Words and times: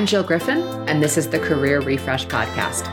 I'm 0.00 0.06
Jill 0.06 0.22
Griffin, 0.22 0.62
and 0.88 1.02
this 1.02 1.18
is 1.18 1.28
the 1.28 1.38
Career 1.38 1.82
Refresh 1.82 2.24
Podcast. 2.24 2.88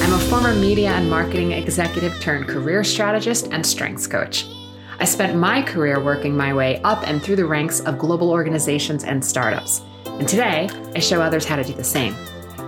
I'm 0.00 0.14
a 0.14 0.18
former 0.30 0.54
media 0.54 0.92
and 0.92 1.10
marketing 1.10 1.52
executive 1.52 2.18
turned 2.20 2.48
career 2.48 2.82
strategist 2.84 3.48
and 3.52 3.66
strengths 3.66 4.06
coach. 4.06 4.46
I 4.98 5.04
spent 5.04 5.36
my 5.36 5.60
career 5.60 6.02
working 6.02 6.34
my 6.34 6.54
way 6.54 6.80
up 6.80 7.06
and 7.06 7.22
through 7.22 7.36
the 7.36 7.44
ranks 7.44 7.80
of 7.80 7.98
global 7.98 8.30
organizations 8.30 9.04
and 9.04 9.22
startups. 9.22 9.82
And 10.06 10.26
today, 10.26 10.70
I 10.96 11.00
show 11.00 11.20
others 11.20 11.44
how 11.44 11.56
to 11.56 11.64
do 11.64 11.74
the 11.74 11.84
same. 11.84 12.16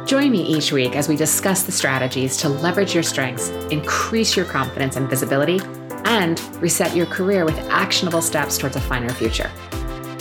Join 0.05 0.30
me 0.30 0.43
each 0.43 0.73
week 0.73 0.95
as 0.95 1.09
we 1.09 1.16
discuss 1.16 1.62
the 1.62 1.73
strategies 1.73 2.37
to 2.37 2.51
leverage 2.51 2.93
your 2.93 3.02
strengths, 3.02 3.48
increase 3.70 4.37
your 4.37 4.45
confidence 4.45 4.97
and 4.97 5.09
visibility, 5.09 5.59
and 6.06 6.41
reset 6.62 6.95
your 6.96 7.06
career 7.06 7.45
with 7.45 7.59
actionable 7.69 8.23
steps 8.23 8.56
towards 8.56 8.77
a 8.77 8.80
finer 8.80 9.10
future. 9.10 9.51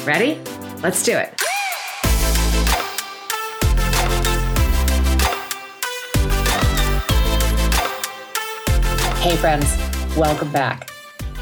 Ready? 0.03 0.41
Let's 0.81 1.03
do 1.03 1.16
it. 1.16 1.34
Hey, 9.20 9.38
friends, 9.38 9.76
welcome 10.17 10.52
back. 10.52 10.90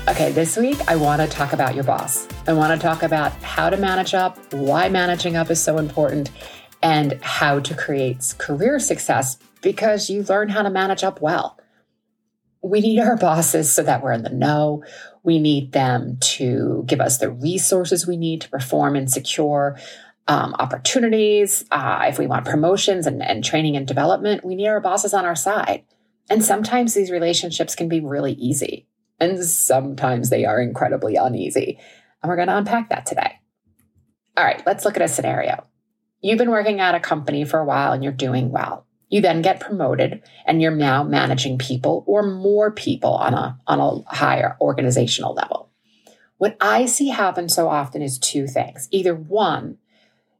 Okay, 0.09 0.33
this 0.33 0.57
week 0.57 0.77
I 0.89 0.97
want 0.97 1.21
to 1.21 1.27
talk 1.27 1.53
about 1.53 1.75
your 1.75 1.85
boss. 1.85 2.27
I 2.45 2.53
want 2.53 2.79
to 2.79 2.85
talk 2.85 3.03
about 3.03 3.31
how 3.41 3.69
to 3.69 3.77
manage 3.77 4.13
up, 4.13 4.37
why 4.53 4.89
managing 4.89 5.37
up 5.37 5.49
is 5.49 5.63
so 5.63 5.77
important, 5.77 6.29
and 6.81 7.13
how 7.21 7.61
to 7.61 7.73
create 7.73 8.35
career 8.37 8.79
success 8.79 9.37
because 9.61 10.09
you 10.09 10.23
learn 10.23 10.49
how 10.49 10.61
to 10.61 10.69
manage 10.69 11.03
up 11.05 11.21
well 11.21 11.57
we 12.63 12.79
need 12.79 12.99
our 12.99 13.17
bosses 13.17 13.71
so 13.71 13.83
that 13.83 14.01
we're 14.01 14.13
in 14.13 14.23
the 14.23 14.29
know. 14.29 14.83
We 15.21 15.39
need 15.39 15.73
them 15.73 16.17
to 16.21 16.83
give 16.87 17.01
us 17.01 17.17
the 17.17 17.29
resources 17.29 18.07
we 18.07 18.17
need 18.17 18.41
to 18.41 18.49
perform 18.49 18.95
and 18.95 19.11
secure 19.11 19.77
um, 20.27 20.55
opportunities. 20.57 21.65
Uh, 21.69 22.05
if 22.07 22.17
we 22.17 22.25
want 22.25 22.45
promotions 22.45 23.05
and, 23.05 23.21
and 23.21 23.43
training 23.43 23.75
and 23.75 23.85
development, 23.85 24.45
we 24.45 24.55
need 24.55 24.67
our 24.67 24.79
bosses 24.79 25.13
on 25.13 25.25
our 25.25 25.35
side. 25.35 25.83
And 26.29 26.43
sometimes 26.43 26.93
these 26.93 27.11
relationships 27.11 27.75
can 27.75 27.89
be 27.89 27.99
really 27.99 28.31
easy, 28.33 28.87
and 29.19 29.43
sometimes 29.43 30.29
they 30.29 30.45
are 30.45 30.61
incredibly 30.61 31.17
uneasy. 31.17 31.79
And 32.21 32.29
we're 32.29 32.37
going 32.37 32.47
to 32.47 32.57
unpack 32.57 32.89
that 32.89 33.05
today. 33.05 33.39
All 34.37 34.45
right, 34.45 34.63
let's 34.65 34.85
look 34.85 34.95
at 34.95 35.03
a 35.03 35.09
scenario. 35.09 35.65
You've 36.21 36.37
been 36.37 36.49
working 36.49 36.79
at 36.79 36.95
a 36.95 37.01
company 37.01 37.43
for 37.43 37.59
a 37.59 37.65
while 37.65 37.91
and 37.91 38.01
you're 38.01 38.13
doing 38.13 38.49
well. 38.49 38.87
You 39.13 39.21
then 39.21 39.43
get 39.43 39.59
promoted 39.59 40.23
and 40.43 40.59
you're 40.59 40.75
now 40.75 41.03
managing 41.03 41.59
people 41.59 42.03
or 42.07 42.23
more 42.23 42.71
people 42.71 43.13
on 43.13 43.35
a, 43.35 43.59
on 43.67 43.79
a 43.79 44.01
higher 44.11 44.57
organizational 44.59 45.35
level. 45.35 45.69
What 46.39 46.57
I 46.59 46.87
see 46.87 47.09
happen 47.09 47.47
so 47.47 47.69
often 47.69 48.01
is 48.01 48.17
two 48.17 48.47
things. 48.47 48.87
Either 48.89 49.13
one, 49.13 49.77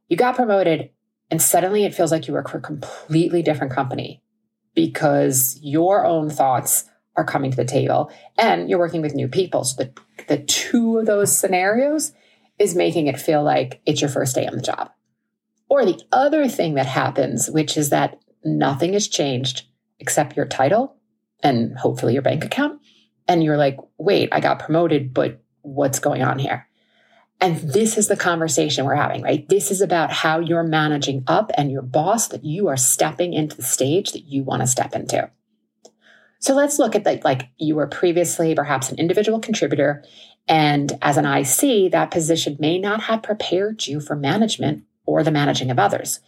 you 0.08 0.16
got 0.16 0.34
promoted 0.34 0.90
and 1.30 1.40
suddenly 1.40 1.84
it 1.84 1.94
feels 1.94 2.10
like 2.10 2.26
you 2.26 2.34
work 2.34 2.48
for 2.48 2.58
a 2.58 2.62
completely 2.62 3.42
different 3.42 3.72
company 3.72 4.24
because 4.74 5.56
your 5.62 6.04
own 6.04 6.28
thoughts 6.28 6.86
are 7.14 7.24
coming 7.24 7.52
to 7.52 7.56
the 7.56 7.64
table 7.64 8.10
and 8.36 8.68
you're 8.68 8.80
working 8.80 9.02
with 9.02 9.14
new 9.14 9.28
people. 9.28 9.62
So 9.62 9.84
the, 9.84 9.92
the 10.26 10.38
two 10.42 10.98
of 10.98 11.06
those 11.06 11.38
scenarios 11.38 12.12
is 12.58 12.74
making 12.74 13.06
it 13.06 13.20
feel 13.20 13.44
like 13.44 13.80
it's 13.86 14.00
your 14.00 14.10
first 14.10 14.34
day 14.34 14.48
on 14.48 14.56
the 14.56 14.62
job. 14.62 14.90
Or 15.68 15.84
the 15.84 16.02
other 16.10 16.48
thing 16.48 16.74
that 16.74 16.86
happens, 16.86 17.48
which 17.48 17.76
is 17.76 17.90
that 17.90 18.18
nothing 18.44 18.92
has 18.92 19.08
changed 19.08 19.66
except 19.98 20.36
your 20.36 20.46
title 20.46 20.96
and 21.42 21.76
hopefully 21.76 22.12
your 22.12 22.22
bank 22.22 22.44
account. 22.44 22.80
And 23.26 23.42
you're 23.42 23.56
like, 23.56 23.78
wait, 23.98 24.28
I 24.32 24.40
got 24.40 24.58
promoted, 24.58 25.14
but 25.14 25.42
what's 25.62 25.98
going 25.98 26.22
on 26.22 26.38
here? 26.38 26.68
And 27.40 27.56
this 27.58 27.98
is 27.98 28.08
the 28.08 28.16
conversation 28.16 28.84
we're 28.84 28.94
having, 28.94 29.22
right? 29.22 29.48
This 29.48 29.70
is 29.70 29.80
about 29.80 30.10
how 30.10 30.38
you're 30.40 30.62
managing 30.62 31.24
up 31.26 31.50
and 31.56 31.70
your 31.70 31.82
boss 31.82 32.28
that 32.28 32.44
you 32.44 32.68
are 32.68 32.76
stepping 32.76 33.32
into 33.32 33.56
the 33.56 33.62
stage 33.62 34.12
that 34.12 34.24
you 34.24 34.42
want 34.44 34.62
to 34.62 34.66
step 34.66 34.94
into. 34.94 35.30
So 36.38 36.54
let's 36.54 36.78
look 36.78 36.94
at 36.94 37.04
that. 37.04 37.24
like 37.24 37.48
you 37.56 37.74
were 37.74 37.86
previously 37.86 38.54
perhaps 38.54 38.90
an 38.90 38.98
individual 38.98 39.40
contributor. 39.40 40.04
And 40.46 40.92
as 41.00 41.16
an 41.16 41.24
IC, 41.24 41.92
that 41.92 42.10
position 42.10 42.56
may 42.60 42.78
not 42.78 43.02
have 43.04 43.22
prepared 43.22 43.86
you 43.86 44.00
for 44.00 44.14
management 44.14 44.84
or 45.06 45.22
the 45.22 45.30
managing 45.30 45.70
of 45.70 45.78
others. 45.78 46.20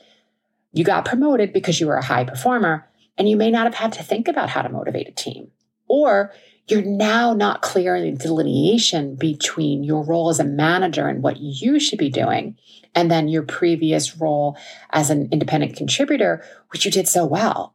You 0.76 0.84
got 0.84 1.06
promoted 1.06 1.54
because 1.54 1.80
you 1.80 1.86
were 1.86 1.96
a 1.96 2.04
high 2.04 2.24
performer 2.24 2.86
and 3.16 3.26
you 3.26 3.36
may 3.36 3.50
not 3.50 3.64
have 3.64 3.74
had 3.74 3.92
to 3.94 4.02
think 4.02 4.28
about 4.28 4.50
how 4.50 4.60
to 4.60 4.68
motivate 4.68 5.08
a 5.08 5.12
team. 5.12 5.50
Or 5.88 6.34
you're 6.68 6.82
now 6.82 7.32
not 7.32 7.62
clear 7.62 7.96
in 7.96 8.12
the 8.12 8.22
delineation 8.22 9.16
between 9.16 9.84
your 9.84 10.04
role 10.04 10.28
as 10.28 10.38
a 10.38 10.44
manager 10.44 11.08
and 11.08 11.22
what 11.22 11.38
you 11.38 11.80
should 11.80 11.98
be 11.98 12.10
doing, 12.10 12.58
and 12.94 13.10
then 13.10 13.28
your 13.28 13.44
previous 13.44 14.18
role 14.18 14.58
as 14.90 15.08
an 15.08 15.28
independent 15.32 15.76
contributor, 15.76 16.44
which 16.72 16.84
you 16.84 16.90
did 16.90 17.08
so 17.08 17.24
well. 17.24 17.74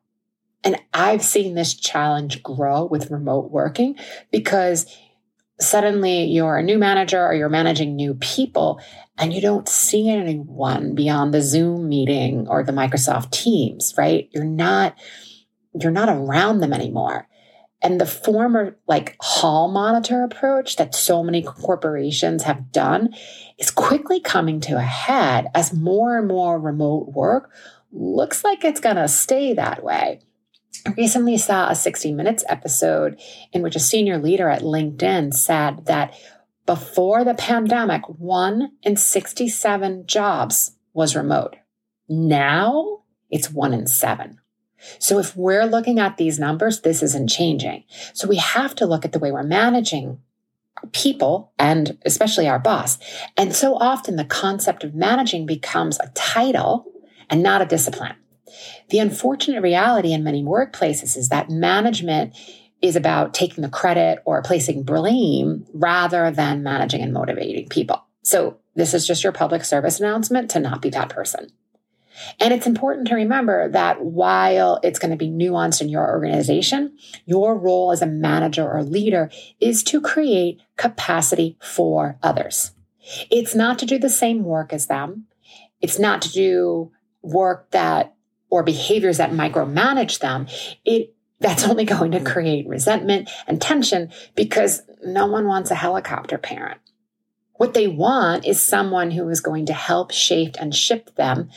And 0.64 0.80
I've 0.94 1.24
seen 1.24 1.56
this 1.56 1.74
challenge 1.74 2.44
grow 2.44 2.86
with 2.86 3.10
remote 3.10 3.50
working 3.50 3.98
because 4.32 4.86
suddenly 5.62 6.26
you're 6.26 6.58
a 6.58 6.64
new 6.64 6.78
manager 6.78 7.24
or 7.24 7.34
you're 7.34 7.50
managing 7.50 7.96
new 7.96 8.16
people 8.16 8.82
and 9.18 9.34
you 9.34 9.42
don't 9.42 9.70
see 9.70 10.10
anyone 10.10 10.96
beyond 10.96 11.34
the 11.34 11.42
Zoom 11.42 11.88
meeting 11.88 12.48
or 12.48 12.64
the 12.64 12.72
Microsoft 12.72 13.32
Teams, 13.32 13.94
right? 13.98 14.30
You're 14.32 14.44
not 14.44 14.96
you're 15.80 15.92
not 15.92 16.10
around 16.10 16.60
them 16.60 16.74
anymore. 16.74 17.28
And 17.82 18.00
the 18.00 18.06
former 18.06 18.78
like 18.88 19.16
hall 19.22 19.70
monitor 19.72 20.24
approach 20.24 20.76
that 20.76 20.94
so 20.94 21.24
many 21.24 21.42
corporations 21.42 22.44
have 22.44 22.72
done 22.72 23.16
is 23.58 23.72
quickly 23.72 24.20
coming 24.20 24.60
to 24.62 24.78
a 24.78 24.82
head 24.82 25.48
as 25.56 25.74
more 25.74 26.18
and 26.18 26.28
more 26.28 26.60
remote 26.60 27.10
work 27.10 27.52
looks 27.92 28.44
like 28.44 28.64
it's 28.64 28.80
going 28.80 28.96
to 28.98 29.08
stay 29.08 29.54
that 29.54 29.84
way. 29.84 30.20
I 30.86 30.92
recently 30.98 31.38
saw 31.38 31.70
a 31.70 31.76
60 31.76 32.14
Minutes 32.14 32.44
episode 32.48 33.20
in 33.54 33.62
which 33.62 33.76
a 33.76 33.80
senior 33.80 34.18
leader 34.18 34.50
at 34.50 34.64
LinkedIn 34.64 35.34
said 35.34 35.86
that 35.86 36.14
before 36.66 37.24
the 37.24 37.34
pandemic, 37.34 38.08
one 38.08 38.72
in 38.82 38.96
67 38.96 40.08
jobs 40.08 40.76
was 40.94 41.16
remote. 41.16 41.56
Now 42.10 43.04
it's 43.30 43.52
one 43.52 43.74
in 43.74 43.88
seven. 43.88 44.40
So 44.98 45.20
if 45.20 45.36
we're 45.36 45.66
looking 45.66 46.00
at 46.00 46.18
these 46.18 46.40
numbers, 46.40 46.82
this 46.82 47.04
isn't 47.04 47.30
changing. 47.30 47.84
So 48.14 48.28
we 48.28 48.38
have 48.38 48.74
to 48.76 48.88
look 48.88 49.06
at 49.06 49.12
the 49.12 49.20
way 49.20 49.32
we're 49.32 49.44
managing 49.44 50.20
people 50.94 51.52
and 51.60 51.98
especially 52.06 52.48
our 52.48 52.58
boss. 52.58 52.98
And 53.38 53.56
so 53.56 53.76
often 53.76 54.16
the 54.16 54.26
concept 54.26 54.84
of 54.84 54.96
managing 54.96 55.46
becomes 55.46 56.00
a 56.00 56.12
title 56.16 56.92
and 57.30 57.44
not 57.44 57.62
a 57.62 57.66
discipline. 57.66 58.16
The 58.90 59.00
unfortunate 59.00 59.62
reality 59.62 60.14
in 60.14 60.24
many 60.24 60.44
workplaces 60.44 61.18
is 61.18 61.30
that 61.30 61.50
management 61.50 62.36
is 62.82 62.96
about 62.96 63.34
taking 63.34 63.62
the 63.62 63.70
credit 63.70 64.20
or 64.26 64.42
placing 64.42 64.84
blame 64.84 65.66
rather 65.74 66.32
than 66.32 66.64
managing 66.64 67.02
and 67.02 67.14
motivating 67.14 67.70
people. 67.70 68.04
So, 68.24 68.58
this 68.74 68.94
is 68.94 69.06
just 69.06 69.24
your 69.24 69.34
public 69.34 69.66
service 69.66 70.00
announcement 70.00 70.52
to 70.52 70.60
not 70.60 70.82
be 70.82 70.90
that 70.92 71.10
person. 71.10 71.52
And 72.40 72.54
it's 72.54 72.68
important 72.68 73.08
to 73.08 73.16
remember 73.16 73.70
that 73.70 74.02
while 74.02 74.80
it's 74.84 75.00
going 75.00 75.12
to 75.12 75.18
be 75.18 75.30
nuanced 75.30 75.82
in 75.82 75.90
your 75.90 76.10
organization, 76.10 76.98
your 77.26 77.58
role 77.58 77.92
as 77.92 78.02
a 78.02 78.08
manager 78.08 78.70
or 78.70 78.84
leader 78.84 79.30
is 79.60 79.84
to 79.84 80.02
create 80.02 80.62
capacity 80.78 81.58
for 81.62 82.18
others. 82.22 82.72
It's 83.30 83.56
not 83.56 83.80
to 83.80 83.86
do 83.86 83.98
the 83.98 84.10
same 84.10 84.44
work 84.44 84.74
as 84.74 84.88
them. 84.88 85.26
It's 85.82 86.00
not 86.00 86.22
to 86.24 86.32
do 86.32 86.92
work 87.22 87.72
that 87.72 88.14
or 88.52 88.62
behaviors 88.62 89.18
that 89.18 89.32
micromanage 89.32 90.20
them, 90.20 90.46
it 90.86 91.16
that's 91.40 91.68
only 91.68 91.86
going 91.86 92.12
to 92.12 92.24
create 92.24 92.68
resentment 92.68 93.28
and 93.48 93.60
tension 93.60 94.12
because 94.36 94.84
no 95.04 95.26
one 95.26 95.48
wants 95.48 95.72
a 95.72 95.76
helicopter 95.76 96.38
parent. 96.38 96.80
What 97.54 97.74
they 97.74 97.88
want 97.88 98.46
is 98.46 98.62
someone 98.62 99.10
who 99.10 99.28
is 99.30 99.40
going 99.40 99.66
to 99.66 99.74
help 99.74 100.12
shape 100.12 100.56
and 100.60 100.76
shift 100.76 101.16
them 101.16 101.50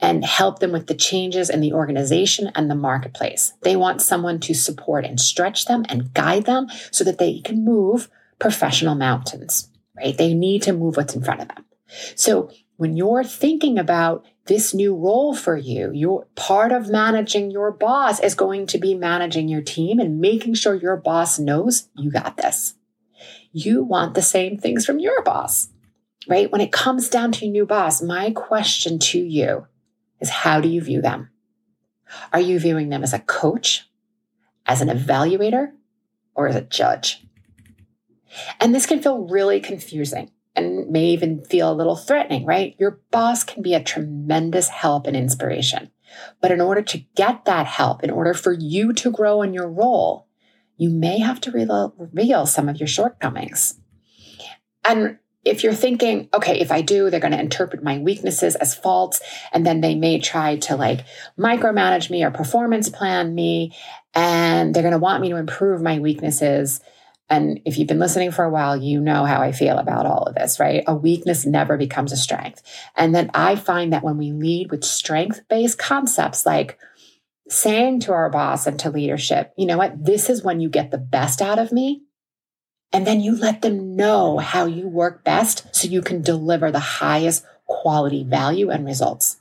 and 0.00 0.24
help 0.24 0.58
them 0.58 0.72
with 0.72 0.86
the 0.86 0.94
changes 0.94 1.48
in 1.48 1.60
the 1.60 1.72
organization 1.72 2.50
and 2.54 2.70
the 2.70 2.74
marketplace. 2.74 3.54
They 3.62 3.76
want 3.76 4.02
someone 4.02 4.40
to 4.40 4.54
support 4.54 5.06
and 5.06 5.18
stretch 5.18 5.64
them 5.64 5.86
and 5.88 6.12
guide 6.12 6.44
them 6.44 6.66
so 6.90 7.04
that 7.04 7.18
they 7.18 7.40
can 7.40 7.64
move 7.64 8.10
professional 8.38 8.94
mountains, 8.94 9.70
right? 9.96 10.16
They 10.16 10.34
need 10.34 10.62
to 10.62 10.72
move 10.72 10.96
what's 10.96 11.14
in 11.14 11.22
front 11.22 11.40
of 11.40 11.48
them. 11.48 11.64
So 12.16 12.50
when 12.82 12.96
you're 12.96 13.22
thinking 13.22 13.78
about 13.78 14.26
this 14.46 14.74
new 14.74 14.96
role 14.96 15.36
for 15.36 15.56
you, 15.56 15.92
your 15.94 16.26
part 16.34 16.72
of 16.72 16.90
managing 16.90 17.48
your 17.48 17.70
boss 17.70 18.18
is 18.18 18.34
going 18.34 18.66
to 18.66 18.76
be 18.76 18.92
managing 18.92 19.48
your 19.48 19.62
team 19.62 20.00
and 20.00 20.20
making 20.20 20.54
sure 20.54 20.74
your 20.74 20.96
boss 20.96 21.38
knows 21.38 21.88
you 21.96 22.10
got 22.10 22.36
this. 22.38 22.74
You 23.52 23.84
want 23.84 24.14
the 24.14 24.20
same 24.20 24.58
things 24.58 24.84
from 24.84 24.98
your 24.98 25.22
boss, 25.22 25.68
right? 26.26 26.50
When 26.50 26.60
it 26.60 26.72
comes 26.72 27.08
down 27.08 27.30
to 27.30 27.44
your 27.44 27.52
new 27.52 27.66
boss, 27.66 28.02
my 28.02 28.32
question 28.32 28.98
to 28.98 29.20
you 29.20 29.68
is 30.18 30.28
how 30.28 30.60
do 30.60 30.68
you 30.68 30.80
view 30.80 31.00
them? 31.00 31.30
Are 32.32 32.40
you 32.40 32.58
viewing 32.58 32.88
them 32.88 33.04
as 33.04 33.12
a 33.12 33.20
coach, 33.20 33.88
as 34.66 34.80
an 34.80 34.88
evaluator, 34.88 35.70
or 36.34 36.48
as 36.48 36.56
a 36.56 36.62
judge? 36.62 37.24
And 38.58 38.74
this 38.74 38.86
can 38.86 39.00
feel 39.00 39.28
really 39.28 39.60
confusing 39.60 40.32
and 40.54 40.90
may 40.90 41.06
even 41.06 41.42
feel 41.44 41.72
a 41.72 41.74
little 41.74 41.96
threatening, 41.96 42.44
right? 42.44 42.76
Your 42.78 43.00
boss 43.10 43.44
can 43.44 43.62
be 43.62 43.74
a 43.74 43.82
tremendous 43.82 44.68
help 44.68 45.06
and 45.06 45.16
inspiration. 45.16 45.90
But 46.40 46.50
in 46.50 46.60
order 46.60 46.82
to 46.82 47.04
get 47.16 47.46
that 47.46 47.66
help, 47.66 48.04
in 48.04 48.10
order 48.10 48.34
for 48.34 48.52
you 48.52 48.92
to 48.92 49.10
grow 49.10 49.42
in 49.42 49.54
your 49.54 49.70
role, 49.70 50.28
you 50.76 50.90
may 50.90 51.18
have 51.20 51.40
to 51.42 51.92
reveal 51.96 52.46
some 52.46 52.68
of 52.68 52.78
your 52.78 52.86
shortcomings. 52.86 53.78
And 54.84 55.18
if 55.44 55.64
you're 55.64 55.74
thinking, 55.74 56.28
okay, 56.34 56.60
if 56.60 56.70
I 56.70 56.82
do, 56.82 57.10
they're 57.10 57.20
going 57.20 57.32
to 57.32 57.40
interpret 57.40 57.82
my 57.82 57.98
weaknesses 57.98 58.54
as 58.56 58.74
faults, 58.74 59.20
and 59.52 59.66
then 59.66 59.80
they 59.80 59.94
may 59.94 60.20
try 60.20 60.56
to 60.56 60.76
like 60.76 61.04
micromanage 61.38 62.10
me 62.10 62.22
or 62.22 62.30
performance 62.30 62.88
plan 62.88 63.34
me, 63.34 63.74
and 64.14 64.74
they're 64.74 64.82
going 64.82 64.92
to 64.92 64.98
want 64.98 65.20
me 65.20 65.30
to 65.30 65.36
improve 65.36 65.82
my 65.82 65.98
weaknesses. 65.98 66.80
And 67.32 67.62
if 67.64 67.78
you've 67.78 67.88
been 67.88 67.98
listening 67.98 68.30
for 68.30 68.44
a 68.44 68.50
while, 68.50 68.76
you 68.76 69.00
know 69.00 69.24
how 69.24 69.40
I 69.40 69.52
feel 69.52 69.78
about 69.78 70.04
all 70.04 70.24
of 70.24 70.34
this, 70.34 70.60
right? 70.60 70.84
A 70.86 70.94
weakness 70.94 71.46
never 71.46 71.78
becomes 71.78 72.12
a 72.12 72.16
strength. 72.18 72.62
And 72.94 73.14
then 73.14 73.30
I 73.32 73.56
find 73.56 73.94
that 73.94 74.04
when 74.04 74.18
we 74.18 74.32
lead 74.32 74.70
with 74.70 74.84
strength 74.84 75.40
based 75.48 75.78
concepts 75.78 76.44
like 76.44 76.78
saying 77.48 78.00
to 78.00 78.12
our 78.12 78.28
boss 78.28 78.66
and 78.66 78.78
to 78.80 78.90
leadership, 78.90 79.54
you 79.56 79.64
know 79.64 79.78
what, 79.78 80.04
this 80.04 80.28
is 80.28 80.42
when 80.42 80.60
you 80.60 80.68
get 80.68 80.90
the 80.90 80.98
best 80.98 81.40
out 81.40 81.58
of 81.58 81.72
me 81.72 82.02
and 82.92 83.06
then 83.06 83.22
you 83.22 83.34
let 83.34 83.62
them 83.62 83.96
know 83.96 84.36
how 84.36 84.66
you 84.66 84.86
work 84.86 85.24
best 85.24 85.74
so 85.74 85.88
you 85.88 86.02
can 86.02 86.20
deliver 86.20 86.70
the 86.70 86.80
highest 86.80 87.46
quality 87.64 88.24
value 88.24 88.68
and 88.68 88.84
results. 88.84 89.38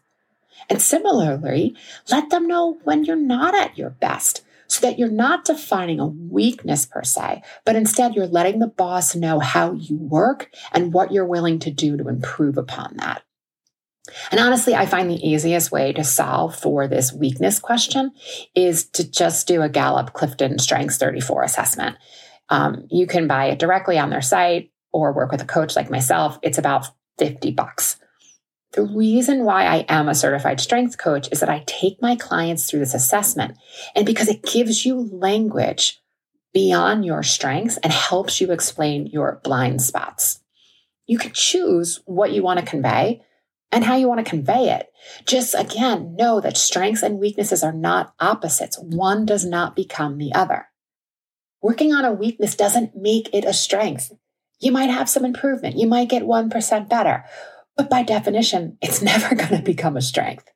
And 0.69 0.81
similarly, 0.81 1.75
let 2.09 2.29
them 2.29 2.47
know 2.47 2.79
when 2.85 3.03
you're 3.03 3.17
not 3.17 3.53
at 3.53 3.77
your 3.77 3.89
best 3.89 4.45
so 4.71 4.87
that 4.87 4.97
you're 4.97 5.11
not 5.11 5.43
defining 5.43 5.99
a 5.99 6.07
weakness 6.07 6.85
per 6.85 7.03
se, 7.03 7.43
but 7.65 7.75
instead 7.75 8.15
you're 8.15 8.25
letting 8.25 8.59
the 8.59 8.67
boss 8.67 9.13
know 9.13 9.39
how 9.39 9.73
you 9.73 9.97
work 9.97 10.49
and 10.71 10.93
what 10.93 11.11
you're 11.11 11.25
willing 11.25 11.59
to 11.59 11.69
do 11.69 11.97
to 11.97 12.07
improve 12.07 12.57
upon 12.57 12.95
that. 12.95 13.21
And 14.31 14.39
honestly, 14.39 14.73
I 14.73 14.85
find 14.85 15.09
the 15.09 15.27
easiest 15.27 15.73
way 15.73 15.91
to 15.91 16.05
solve 16.05 16.55
for 16.55 16.87
this 16.87 17.11
weakness 17.11 17.59
question 17.59 18.13
is 18.55 18.85
to 18.91 19.09
just 19.09 19.45
do 19.45 19.61
a 19.61 19.67
Gallup 19.67 20.13
Clifton 20.13 20.57
Strengths 20.57 20.97
34 20.97 21.43
assessment. 21.43 21.97
Um, 22.47 22.87
you 22.89 23.07
can 23.07 23.27
buy 23.27 23.47
it 23.47 23.59
directly 23.59 23.99
on 23.99 24.09
their 24.09 24.21
site 24.21 24.71
or 24.93 25.11
work 25.11 25.33
with 25.33 25.41
a 25.41 25.45
coach 25.45 25.75
like 25.75 25.91
myself. 25.91 26.39
It's 26.41 26.57
about 26.57 26.87
50 27.17 27.51
bucks. 27.51 27.97
The 28.73 28.83
reason 28.83 29.43
why 29.43 29.65
I 29.65 29.85
am 29.89 30.07
a 30.07 30.15
certified 30.15 30.61
strength 30.61 30.97
coach 30.97 31.27
is 31.31 31.41
that 31.41 31.49
I 31.49 31.63
take 31.67 32.01
my 32.01 32.15
clients 32.15 32.69
through 32.69 32.79
this 32.79 32.93
assessment 32.93 33.57
and 33.95 34.05
because 34.05 34.29
it 34.29 34.43
gives 34.43 34.85
you 34.85 35.09
language 35.11 36.01
beyond 36.53 37.05
your 37.05 37.23
strengths 37.23 37.77
and 37.77 37.91
helps 37.91 38.39
you 38.39 38.51
explain 38.51 39.07
your 39.07 39.41
blind 39.43 39.81
spots. 39.81 40.39
You 41.05 41.17
can 41.17 41.31
choose 41.33 41.99
what 42.05 42.31
you 42.31 42.43
want 42.43 42.59
to 42.59 42.65
convey 42.65 43.21
and 43.71 43.83
how 43.83 43.95
you 43.95 44.07
want 44.07 44.23
to 44.23 44.29
convey 44.29 44.69
it. 44.69 44.87
Just 45.25 45.53
again, 45.53 46.15
know 46.15 46.39
that 46.39 46.57
strengths 46.57 47.03
and 47.03 47.19
weaknesses 47.19 47.63
are 47.63 47.73
not 47.73 48.13
opposites. 48.19 48.79
One 48.79 49.25
does 49.25 49.45
not 49.45 49.75
become 49.75 50.17
the 50.17 50.33
other. 50.33 50.67
Working 51.61 51.93
on 51.93 52.05
a 52.05 52.11
weakness 52.11 52.55
doesn't 52.55 52.95
make 52.95 53.29
it 53.33 53.45
a 53.45 53.53
strength. 53.53 54.11
You 54.59 54.71
might 54.71 54.89
have 54.89 55.09
some 55.09 55.25
improvement. 55.25 55.77
You 55.77 55.87
might 55.87 56.09
get 56.09 56.23
1% 56.23 56.89
better. 56.89 57.25
But 57.77 57.89
by 57.89 58.03
definition, 58.03 58.77
it's 58.81 59.01
never 59.11 59.35
going 59.35 59.57
to 59.57 59.61
become 59.61 59.97
a 59.97 60.01
strength. 60.01 60.49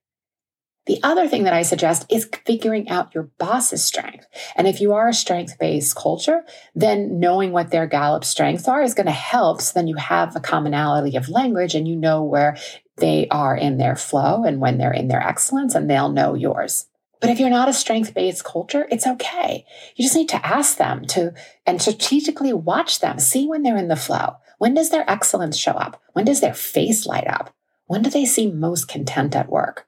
The 0.86 1.00
other 1.02 1.28
thing 1.28 1.46
that 1.46 1.54
I 1.54 1.64
suggest 1.64 2.06
is 2.12 2.30
figuring 2.46 2.90
out 2.90 3.16
your 3.16 3.32
boss's 3.40 3.84
strength. 3.84 4.28
And 4.56 4.68
if 4.68 4.80
you 4.80 4.94
are 4.94 5.10
a 5.10 5.14
strength 5.14 5.58
based 5.58 5.96
culture, 5.96 6.44
then 6.76 7.20
knowing 7.20 7.52
what 7.52 7.72
their 7.72 7.88
Gallup 7.88 8.24
strengths 8.24 8.68
are 8.68 8.84
is 8.84 8.94
going 8.94 9.08
to 9.08 9.12
help. 9.12 9.62
So 9.62 9.72
then 9.74 9.88
you 9.88 9.96
have 9.96 10.36
a 10.36 10.40
commonality 10.40 11.18
of 11.18 11.28
language 11.28 11.74
and 11.74 11.88
you 11.88 11.96
know 11.96 12.22
where 12.24 12.56
they 12.98 13.28
are 13.30 13.58
in 13.58 13.78
their 13.78 13.96
flow 13.96 14.44
and 14.44 14.62
when 14.62 14.78
they're 14.78 14.94
in 14.94 15.08
their 15.08 15.22
excellence, 15.22 15.76
and 15.76 15.90
they'll 15.90 16.12
know 16.12 16.36
yours. 16.36 16.88
But 17.20 17.30
if 17.30 17.40
you're 17.40 17.50
not 17.50 17.70
a 17.70 17.74
strength 17.74 18.14
based 18.14 18.44
culture, 18.44 18.88
it's 18.92 19.08
okay. 19.08 19.66
You 19.96 20.06
just 20.06 20.16
need 20.16 20.30
to 20.30 20.46
ask 20.46 20.78
them 20.78 21.06
to 21.08 21.34
and 21.66 21.82
strategically 21.82 22.54
watch 22.54 23.00
them, 23.00 23.18
see 23.20 23.48
when 23.48 23.64
they're 23.64 23.76
in 23.76 23.88
the 23.88 23.96
flow. 23.96 24.36
When 24.58 24.74
does 24.74 24.90
their 24.90 25.10
excellence 25.10 25.58
show 25.58 25.74
up? 25.74 26.02
When 26.14 26.26
does 26.26 26.42
their 26.42 26.54
face 26.54 27.06
light 27.06 27.28
up? 27.28 27.54
When 27.88 28.02
do 28.02 28.10
they 28.10 28.26
seem 28.26 28.60
most 28.60 28.88
content 28.88 29.36
at 29.36 29.50
work? 29.50 29.88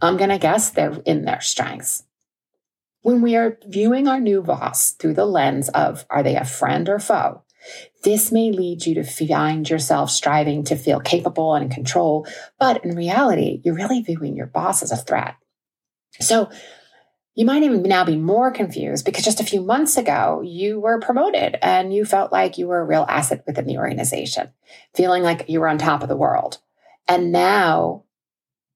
I'm 0.00 0.16
going 0.16 0.30
to 0.30 0.38
guess 0.38 0.70
they're 0.70 1.00
in 1.04 1.24
their 1.24 1.40
strengths. 1.40 2.04
When 3.02 3.20
we 3.20 3.36
are 3.36 3.58
viewing 3.66 4.06
our 4.06 4.20
new 4.20 4.42
boss 4.42 4.92
through 4.92 5.14
the 5.14 5.26
lens 5.26 5.68
of 5.70 6.06
are 6.08 6.22
they 6.22 6.36
a 6.36 6.44
friend 6.44 6.88
or 6.88 6.98
foe, 6.98 7.42
this 8.04 8.32
may 8.32 8.50
lead 8.50 8.86
you 8.86 8.94
to 8.94 9.04
find 9.04 9.68
yourself 9.68 10.10
striving 10.10 10.64
to 10.64 10.76
feel 10.76 11.00
capable 11.00 11.54
and 11.54 11.64
in 11.64 11.70
control, 11.70 12.26
but 12.58 12.84
in 12.84 12.96
reality, 12.96 13.60
you're 13.64 13.74
really 13.74 14.02
viewing 14.02 14.36
your 14.36 14.46
boss 14.46 14.82
as 14.82 14.92
a 14.92 14.96
threat. 14.96 15.36
So 16.20 16.50
you 17.34 17.46
might 17.46 17.62
even 17.62 17.82
now 17.82 18.04
be 18.04 18.16
more 18.16 18.50
confused 18.50 19.04
because 19.04 19.24
just 19.24 19.40
a 19.40 19.44
few 19.44 19.62
months 19.62 19.96
ago, 19.96 20.42
you 20.44 20.78
were 20.80 21.00
promoted 21.00 21.56
and 21.62 21.94
you 21.94 22.04
felt 22.04 22.30
like 22.30 22.58
you 22.58 22.66
were 22.66 22.80
a 22.80 22.84
real 22.84 23.06
asset 23.08 23.42
within 23.46 23.66
the 23.66 23.78
organization, 23.78 24.50
feeling 24.94 25.22
like 25.22 25.48
you 25.48 25.60
were 25.60 25.68
on 25.68 25.78
top 25.78 26.02
of 26.02 26.08
the 26.08 26.16
world. 26.16 26.58
And 27.08 27.32
now 27.32 28.04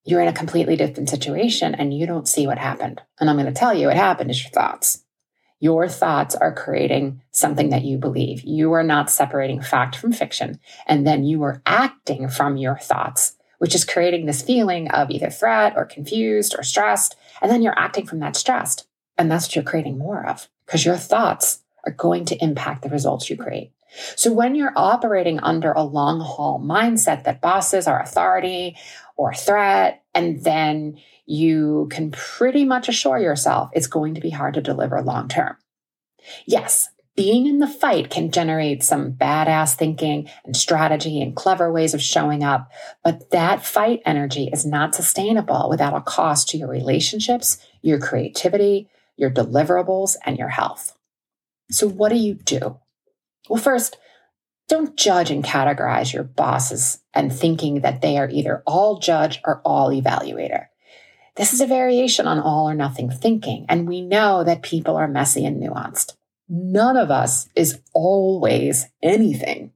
you're 0.05 0.23
in 0.23 0.29
a 0.29 0.33
completely 0.33 0.77
different 0.77 1.11
situation 1.11 1.75
and 1.75 1.93
you 1.93 2.07
don't 2.07 2.29
see 2.29 2.47
what 2.47 2.59
happened. 2.59 3.03
And 3.21 3.29
I'm 3.29 3.37
going 3.37 3.47
to 3.47 3.53
tell 3.53 3.75
you 3.75 3.89
what 3.89 3.97
happened 3.97 4.31
is 4.31 4.43
your 4.43 4.53
thoughts. 4.53 5.03
Your 5.59 5.89
thoughts 5.89 6.35
are 6.35 6.55
creating 6.55 7.23
something 7.31 7.71
that 7.71 7.85
you 7.85 7.99
believe. 7.99 8.43
You 8.45 8.73
are 8.73 8.83
not 8.83 9.11
separating 9.11 9.63
fact 9.63 9.97
from 9.97 10.13
fiction. 10.13 10.61
And 10.87 11.07
then 11.07 11.25
you 11.25 11.43
are 11.43 11.63
acting 11.67 12.29
from 12.29 12.57
your 12.57 12.79
thoughts, 12.79 13.37
which 13.59 13.75
is 13.75 13.85
creating 13.85 14.27
this 14.27 14.43
feeling 14.43 14.91
of 14.91 15.11
either 15.11 15.31
threat 15.31 15.75
or 15.77 15.85
confused 15.85 16.55
or 16.57 16.63
stressed 16.63 17.17
and 17.41 17.51
then 17.51 17.63
you're 17.63 17.79
acting 17.79 18.07
from 18.07 18.21
that 18.21 18.37
stress. 18.37 18.85
And 19.19 19.31
that's 19.31 19.47
what 19.47 19.57
you're 19.57 19.65
creating 19.65 19.99
more 19.99 20.27
of 20.27 20.49
because 20.67 20.85
your 20.85 20.97
thoughts 20.97 21.61
are 21.85 21.93
going 21.93 22.25
to 22.27 22.43
impact 22.43 22.83
the 22.83 22.89
results 22.89 23.31
you 23.31 23.37
create. 23.37 23.73
So 24.17 24.33
when 24.33 24.55
you're 24.55 24.73
operating 24.77 25.41
under 25.41 25.73
a 25.73 25.83
long 25.83 26.21
haul 26.21 26.61
mindset 26.61 27.25
that 27.25 27.41
bosses 27.41 27.87
are 27.87 28.01
authority 28.01 28.77
or 29.17 29.33
threat, 29.33 30.03
and 30.15 30.43
then 30.45 30.99
you 31.25 31.89
can 31.91 32.11
pretty 32.11 32.65
much 32.65 32.89
assure 32.89 33.19
yourself 33.19 33.71
it's 33.73 33.87
going 33.87 34.15
to 34.15 34.21
be 34.21 34.31
hard 34.31 34.55
to 34.55 34.61
deliver 34.61 35.01
long 35.01 35.29
term. 35.29 35.57
Yes, 36.45 36.89
being 37.17 37.47
in 37.47 37.59
the 37.59 37.67
fight 37.67 38.11
can 38.11 38.31
generate 38.31 38.83
some 38.83 39.13
badass 39.13 39.75
thinking 39.75 40.29
and 40.45 40.55
strategy 40.55 41.23
and 41.23 41.35
clever 41.35 41.73
ways 41.73 41.95
of 41.95 42.03
showing 42.03 42.45
up. 42.45 42.71
But 43.03 43.31
that 43.31 43.65
fight 43.65 44.03
energy 44.05 44.51
is 44.53 44.67
not 44.67 44.95
sustainable 44.95 45.69
without 45.71 45.97
a 45.97 46.03
cost 46.03 46.51
to 46.51 46.59
your 46.59 46.69
relationships, 46.69 47.59
your 47.81 47.99
creativity, 47.99 48.91
your 49.17 49.31
deliverables, 49.31 50.17
and 50.27 50.37
your 50.37 50.51
health. 50.51 50.97
So, 51.71 51.89
what 51.89 52.11
do 52.11 52.17
you 52.17 52.35
do? 52.35 52.79
Well, 53.49 53.63
first, 53.63 53.97
don't 54.69 54.97
judge 54.97 55.31
and 55.31 55.43
categorize 55.43 56.13
your 56.13 56.25
bosses 56.25 56.99
and 57.15 57.33
thinking 57.33 57.81
that 57.81 58.03
they 58.03 58.19
are 58.19 58.29
either 58.29 58.63
all 58.67 58.99
judge 58.99 59.41
or 59.45 59.63
all 59.65 59.91
evaluator. 59.91 60.67
This 61.37 61.53
is 61.53 61.61
a 61.61 61.67
variation 61.67 62.27
on 62.27 62.41
all 62.41 62.69
or 62.69 62.75
nothing 62.75 63.11
thinking, 63.11 63.67
and 63.69 63.89
we 63.89 64.01
know 64.01 64.45
that 64.45 64.63
people 64.63 64.97
are 64.97 65.09
messy 65.09 65.45
and 65.47 65.63
nuanced. 65.63 66.15
None 66.49 66.97
of 66.97 67.11
us 67.11 67.49
is 67.57 67.81
always 67.93 68.87
anything. 69.03 69.73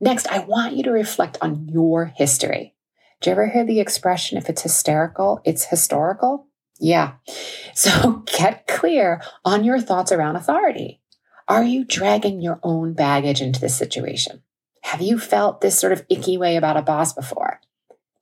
Next, 0.00 0.26
I 0.26 0.40
want 0.40 0.74
you 0.74 0.82
to 0.84 0.90
reflect 0.90 1.38
on 1.40 1.68
your 1.68 2.06
history. 2.06 2.74
Do 3.20 3.30
you 3.30 3.32
ever 3.32 3.46
hear 3.46 3.64
the 3.64 3.78
expression, 3.78 4.36
if 4.36 4.48
it's 4.48 4.62
hysterical, 4.62 5.40
it's 5.44 5.66
historical? 5.66 6.48
Yeah. 6.78 7.14
So 7.74 8.22
get 8.26 8.66
clear 8.66 9.22
on 9.46 9.64
your 9.64 9.80
thoughts 9.80 10.12
around 10.12 10.36
authority. 10.36 11.00
Are 11.48 11.64
you 11.64 11.86
dragging 11.86 12.42
your 12.42 12.60
own 12.62 12.92
baggage 12.92 13.40
into 13.40 13.58
this 13.58 13.74
situation? 13.74 14.42
Have 14.82 15.00
you 15.00 15.18
felt 15.18 15.62
this 15.62 15.78
sort 15.78 15.94
of 15.94 16.04
icky 16.10 16.36
way 16.36 16.56
about 16.56 16.76
a 16.76 16.82
boss 16.82 17.14
before? 17.14 17.60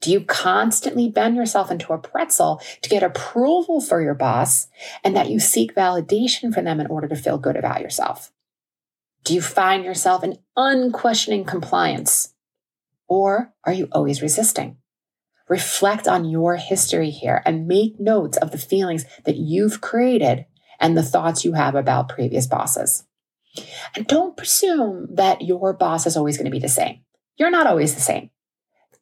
Do 0.00 0.10
you 0.10 0.22
constantly 0.22 1.08
bend 1.08 1.36
yourself 1.36 1.70
into 1.70 1.92
a 1.92 1.98
pretzel 1.98 2.60
to 2.80 2.88
get 2.88 3.02
approval 3.02 3.80
for 3.80 4.00
your 4.00 4.14
boss 4.14 4.68
and 5.04 5.14
that 5.14 5.28
you 5.28 5.38
seek 5.38 5.74
validation 5.74 6.54
from 6.54 6.64
them 6.64 6.80
in 6.80 6.86
order 6.86 7.06
to 7.08 7.16
feel 7.16 7.36
good 7.36 7.56
about 7.56 7.82
yourself? 7.82 8.32
Do 9.24 9.34
you 9.34 9.42
find 9.42 9.84
yourself 9.84 10.24
in 10.24 10.38
unquestioning 10.56 11.44
compliance? 11.44 12.34
Or 13.08 13.52
are 13.64 13.72
you 13.72 13.88
always 13.92 14.22
resisting? 14.22 14.78
Reflect 15.48 16.08
on 16.08 16.24
your 16.24 16.56
history 16.56 17.10
here 17.10 17.42
and 17.44 17.66
make 17.66 18.00
notes 18.00 18.38
of 18.38 18.52
the 18.52 18.58
feelings 18.58 19.04
that 19.24 19.36
you've 19.36 19.80
created 19.80 20.46
and 20.78 20.96
the 20.96 21.02
thoughts 21.02 21.44
you 21.44 21.52
have 21.52 21.74
about 21.74 22.08
previous 22.08 22.46
bosses. 22.46 23.04
And 23.94 24.06
don't 24.06 24.36
presume 24.36 25.08
that 25.14 25.42
your 25.42 25.72
boss 25.74 26.06
is 26.06 26.16
always 26.16 26.38
going 26.38 26.46
to 26.46 26.50
be 26.50 26.60
the 26.60 26.68
same. 26.68 27.00
You're 27.36 27.50
not 27.50 27.66
always 27.66 27.94
the 27.94 28.00
same. 28.00 28.30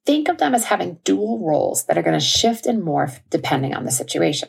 Think 0.08 0.30
of 0.30 0.38
them 0.38 0.54
as 0.54 0.64
having 0.64 1.00
dual 1.04 1.46
roles 1.46 1.84
that 1.84 1.98
are 1.98 2.02
going 2.02 2.18
to 2.18 2.24
shift 2.24 2.64
and 2.64 2.82
morph 2.82 3.20
depending 3.28 3.74
on 3.74 3.84
the 3.84 3.90
situation. 3.90 4.48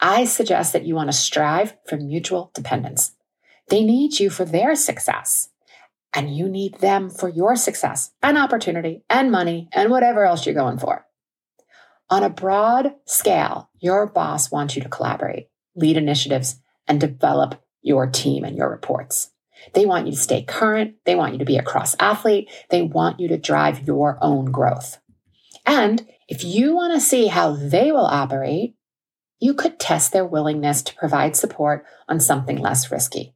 I 0.00 0.24
suggest 0.24 0.72
that 0.72 0.84
you 0.84 0.96
want 0.96 1.12
to 1.12 1.16
strive 1.16 1.76
for 1.86 1.96
mutual 1.96 2.50
dependence. 2.54 3.12
They 3.68 3.84
need 3.84 4.18
you 4.18 4.30
for 4.30 4.44
their 4.44 4.74
success. 4.74 5.50
and 6.12 6.36
you 6.36 6.48
need 6.48 6.80
them 6.80 7.08
for 7.08 7.28
your 7.28 7.54
success 7.54 8.10
and 8.20 8.36
opportunity 8.36 9.04
and 9.08 9.30
money 9.30 9.68
and 9.72 9.92
whatever 9.92 10.24
else 10.24 10.44
you're 10.44 10.56
going 10.56 10.76
for. 10.76 11.06
On 12.10 12.24
a 12.24 12.28
broad 12.28 12.96
scale, 13.06 13.70
your 13.78 14.08
boss 14.08 14.50
wants 14.50 14.74
you 14.74 14.82
to 14.82 14.88
collaborate, 14.88 15.50
lead 15.76 15.96
initiatives, 15.96 16.60
and 16.88 17.00
develop 17.00 17.62
your 17.80 18.08
team 18.08 18.42
and 18.42 18.56
your 18.56 18.68
reports. 18.68 19.30
They 19.74 19.86
want 19.86 20.06
you 20.06 20.12
to 20.12 20.18
stay 20.18 20.42
current. 20.42 20.94
They 21.04 21.14
want 21.14 21.32
you 21.32 21.38
to 21.38 21.44
be 21.44 21.56
a 21.56 21.62
cross 21.62 21.96
athlete. 22.00 22.48
They 22.70 22.82
want 22.82 23.20
you 23.20 23.28
to 23.28 23.38
drive 23.38 23.86
your 23.86 24.18
own 24.20 24.46
growth. 24.46 24.98
And 25.66 26.06
if 26.28 26.44
you 26.44 26.74
want 26.74 26.94
to 26.94 27.00
see 27.00 27.26
how 27.26 27.52
they 27.52 27.92
will 27.92 28.06
operate, 28.06 28.74
you 29.38 29.54
could 29.54 29.78
test 29.78 30.12
their 30.12 30.24
willingness 30.24 30.82
to 30.82 30.94
provide 30.94 31.36
support 31.36 31.84
on 32.08 32.20
something 32.20 32.58
less 32.58 32.90
risky. 32.90 33.34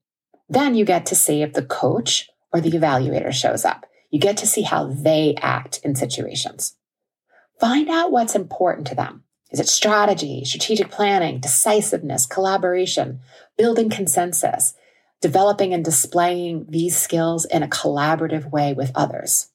Then 0.49 0.75
you 0.75 0.85
get 0.85 1.07
to 1.07 1.15
see 1.15 1.43
if 1.43 1.55
the 1.55 1.65
coach 1.65 2.29
or 2.53 2.61
the 2.61 2.71
evaluator 2.71 3.33
shows 3.33 3.65
up. 3.65 3.87
You 4.11 4.21
get 4.21 4.37
to 4.39 4.47
see 4.47 4.63
how 4.63 4.87
they 4.87 5.35
act 5.41 5.81
in 5.83 5.95
situations. 5.95 6.77
Find 7.59 7.89
out 7.89 8.13
what's 8.13 8.35
important 8.35 8.87
to 8.89 8.95
them. 8.95 9.25
Is 9.51 9.61
it 9.61 9.69
strategy, 9.69 10.45
strategic 10.45 10.91
planning, 10.91 11.41
decisiveness, 11.41 12.27
collaboration, 12.27 13.21
building 13.57 13.89
consensus, 13.89 14.75
developing 15.25 15.73
and 15.73 15.83
displaying 15.83 16.67
these 16.69 16.95
skills 16.95 17.47
in 17.47 17.63
a 17.63 17.69
collaborative 17.69 18.51
way 18.51 18.75
with 18.75 18.93
others? 18.95 19.49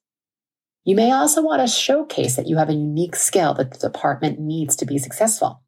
You 0.84 0.96
may 0.96 1.12
also 1.12 1.44
want 1.44 1.62
to 1.62 1.68
showcase 1.68 2.36
that 2.36 2.48
you 2.48 2.58
have 2.58 2.70
a 2.70 2.74
unique 2.74 3.16
skill 3.16 3.54
that 3.54 3.70
the 3.70 3.78
department 3.78 4.40
needs 4.40 4.76
to 4.78 4.88
be 4.88 4.98
successful. 4.98 5.62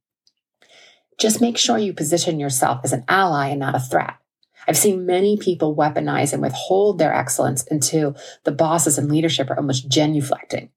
Just 1.20 1.40
make 1.40 1.56
sure 1.56 1.78
you 1.78 1.94
position 1.94 2.40
yourself 2.40 2.82
as 2.84 2.94
an 2.94 3.06
ally 3.08 3.50
and 3.50 3.60
not 3.60 3.76
a 3.76 3.80
threat. 3.80 4.16
I've 4.68 4.76
seen 4.76 5.06
many 5.06 5.38
people 5.38 5.76
weaponize 5.76 6.34
and 6.34 6.42
withhold 6.42 6.98
their 6.98 7.14
excellence 7.14 7.64
until 7.70 8.16
the 8.44 8.52
bosses 8.52 8.98
and 8.98 9.08
leadership 9.08 9.52
are 9.52 9.58
almost 9.58 9.88
genuflecting. 9.88 10.70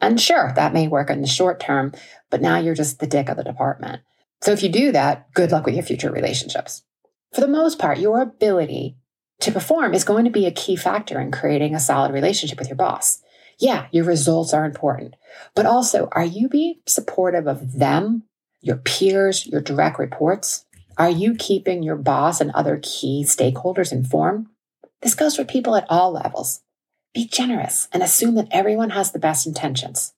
And 0.00 0.20
sure, 0.20 0.52
that 0.56 0.74
may 0.74 0.88
work 0.88 1.10
in 1.10 1.20
the 1.20 1.28
short 1.28 1.60
term, 1.60 1.92
but 2.28 2.42
now 2.42 2.58
you're 2.58 2.74
just 2.74 2.98
the 2.98 3.06
dick 3.06 3.28
of 3.28 3.36
the 3.36 3.44
department. 3.44 4.02
So 4.42 4.50
if 4.50 4.64
you 4.64 4.68
do 4.68 4.90
that, 4.90 5.32
good 5.34 5.52
luck 5.52 5.64
with 5.64 5.76
your 5.76 5.84
future 5.84 6.10
relationships. 6.10 6.82
For 7.34 7.40
the 7.40 7.48
most 7.48 7.80
part, 7.80 7.98
your 7.98 8.20
ability 8.20 8.96
to 9.40 9.50
perform 9.50 9.92
is 9.92 10.04
going 10.04 10.24
to 10.24 10.30
be 10.30 10.46
a 10.46 10.52
key 10.52 10.76
factor 10.76 11.20
in 11.20 11.32
creating 11.32 11.74
a 11.74 11.80
solid 11.80 12.12
relationship 12.12 12.58
with 12.58 12.68
your 12.68 12.76
boss. 12.76 13.20
Yeah, 13.58 13.86
your 13.90 14.04
results 14.04 14.54
are 14.54 14.64
important, 14.64 15.14
but 15.54 15.66
also, 15.66 16.08
are 16.12 16.24
you 16.24 16.48
being 16.48 16.80
supportive 16.86 17.48
of 17.48 17.78
them, 17.78 18.22
your 18.60 18.76
peers, 18.76 19.46
your 19.46 19.60
direct 19.60 19.98
reports? 19.98 20.64
Are 20.96 21.10
you 21.10 21.34
keeping 21.34 21.82
your 21.82 21.96
boss 21.96 22.40
and 22.40 22.52
other 22.52 22.78
key 22.80 23.24
stakeholders 23.26 23.90
informed? 23.90 24.46
This 25.02 25.16
goes 25.16 25.34
for 25.34 25.44
people 25.44 25.74
at 25.74 25.86
all 25.90 26.12
levels. 26.12 26.62
Be 27.12 27.26
generous 27.26 27.88
and 27.92 28.02
assume 28.02 28.36
that 28.36 28.48
everyone 28.52 28.90
has 28.90 29.10
the 29.10 29.18
best 29.18 29.46
intentions. 29.46 30.14